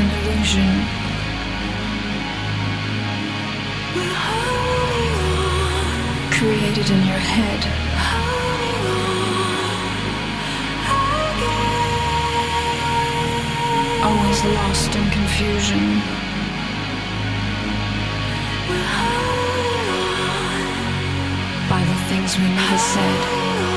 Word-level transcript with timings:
an 0.00 0.10
illusion. 0.18 0.70
Created 6.38 6.88
in 6.94 7.00
your 7.10 7.22
head. 7.34 7.60
Always 14.06 14.44
lost 14.58 14.90
in 14.96 15.10
confusion. 15.10 15.86
By 21.68 21.84
the 21.84 21.98
things 22.08 22.38
we 22.38 22.48
never 22.48 22.78
said. 22.78 23.69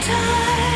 time. 0.00 0.71